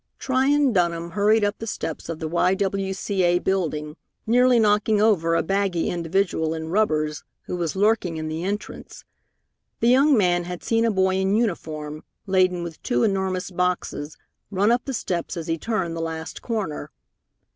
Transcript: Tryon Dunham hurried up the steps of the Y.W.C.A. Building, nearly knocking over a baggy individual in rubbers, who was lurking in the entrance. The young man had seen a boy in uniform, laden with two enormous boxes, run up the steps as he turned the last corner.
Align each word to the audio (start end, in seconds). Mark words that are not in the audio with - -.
Tryon 0.17 0.73
Dunham 0.73 1.11
hurried 1.11 1.43
up 1.43 1.59
the 1.59 1.67
steps 1.67 2.09
of 2.09 2.17
the 2.17 2.27
Y.W.C.A. 2.27 3.37
Building, 3.37 3.97
nearly 4.25 4.57
knocking 4.59 4.99
over 4.99 5.35
a 5.35 5.43
baggy 5.43 5.91
individual 5.91 6.55
in 6.55 6.69
rubbers, 6.69 7.23
who 7.43 7.55
was 7.55 7.75
lurking 7.75 8.17
in 8.17 8.27
the 8.27 8.43
entrance. 8.43 9.05
The 9.79 9.89
young 9.89 10.17
man 10.17 10.45
had 10.45 10.63
seen 10.63 10.85
a 10.85 10.91
boy 10.91 11.17
in 11.17 11.35
uniform, 11.35 12.03
laden 12.25 12.63
with 12.63 12.81
two 12.81 13.03
enormous 13.03 13.51
boxes, 13.51 14.17
run 14.49 14.71
up 14.71 14.85
the 14.85 14.93
steps 14.95 15.37
as 15.37 15.45
he 15.45 15.59
turned 15.59 15.95
the 15.95 16.01
last 16.01 16.41
corner. 16.41 16.89